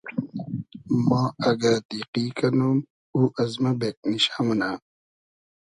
[1.07, 2.77] ما اگۂ دیقی کئنوم
[3.15, 4.71] او از مۂ بېگنیشۂ مونۂ